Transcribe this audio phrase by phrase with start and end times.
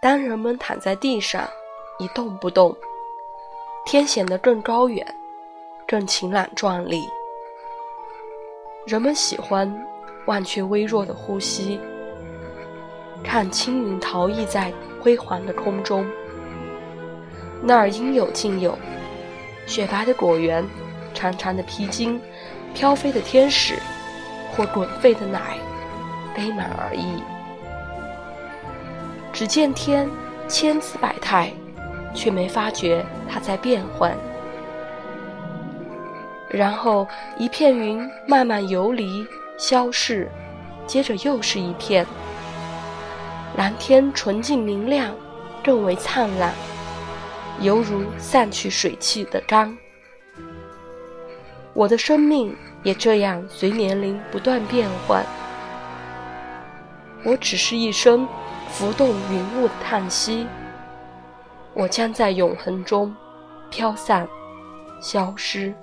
[0.00, 1.48] 当人们躺在地上
[1.98, 2.76] 一动不动，
[3.84, 5.04] 天显得更高远，
[5.88, 7.02] 更晴朗壮丽。
[8.86, 9.68] 人们喜欢
[10.26, 11.80] 忘却微弱的呼吸，
[13.24, 14.72] 看青云逃逸在
[15.02, 16.06] 辉煌的空中。
[17.60, 18.78] 那儿应有尽有，
[19.66, 20.64] 雪白的果园，
[21.12, 22.20] 长长的披巾，
[22.72, 23.74] 飘飞的天使，
[24.52, 25.58] 或滚沸的奶，
[26.36, 27.20] 杯满而溢。
[29.38, 30.10] 只见天
[30.48, 31.52] 千姿百态，
[32.12, 34.12] 却没发觉它在变换。
[36.50, 37.06] 然后
[37.38, 39.24] 一片云慢慢游离
[39.56, 40.28] 消逝，
[40.88, 42.04] 接着又是一片。
[43.56, 45.14] 蓝天纯净明亮，
[45.62, 46.52] 更为灿烂，
[47.60, 49.78] 犹如散去水汽的缸。
[51.74, 55.24] 我的生命也这样随年龄不断变换。
[57.22, 58.26] 我只是一生
[58.68, 60.46] 浮动云雾的叹息。
[61.74, 63.14] 我将在永恒中
[63.70, 64.28] 飘散，
[65.00, 65.74] 消失。